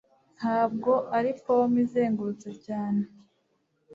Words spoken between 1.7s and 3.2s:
izengurutse cyane